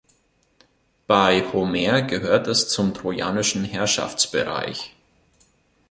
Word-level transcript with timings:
Bei 1.05 1.45
Homer 1.53 2.01
gehört 2.01 2.47
es 2.47 2.69
zum 2.69 2.95
trojanischen 2.95 3.63
Herrschaftsbereich. 3.63 4.95